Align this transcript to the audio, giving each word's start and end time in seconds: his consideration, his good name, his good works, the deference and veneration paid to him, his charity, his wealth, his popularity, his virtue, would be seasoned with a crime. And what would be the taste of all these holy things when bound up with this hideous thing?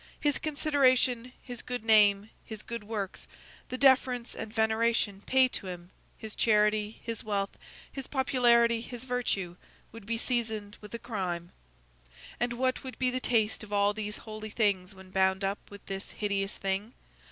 his 0.19 0.39
consideration, 0.39 1.31
his 1.43 1.61
good 1.61 1.83
name, 1.85 2.31
his 2.43 2.63
good 2.63 2.83
works, 2.83 3.27
the 3.69 3.77
deference 3.77 4.33
and 4.33 4.51
veneration 4.51 5.21
paid 5.27 5.51
to 5.53 5.67
him, 5.67 5.91
his 6.17 6.33
charity, 6.33 6.99
his 7.03 7.23
wealth, 7.23 7.51
his 7.91 8.07
popularity, 8.07 8.81
his 8.81 9.03
virtue, 9.03 9.55
would 9.91 10.07
be 10.07 10.17
seasoned 10.17 10.75
with 10.81 10.91
a 10.95 10.97
crime. 10.97 11.51
And 12.39 12.53
what 12.53 12.83
would 12.83 12.97
be 12.97 13.11
the 13.11 13.19
taste 13.19 13.63
of 13.63 13.71
all 13.71 13.93
these 13.93 14.17
holy 14.17 14.49
things 14.49 14.95
when 14.95 15.11
bound 15.11 15.43
up 15.43 15.59
with 15.69 15.85
this 15.85 16.09
hideous 16.13 16.57
thing? 16.57 16.95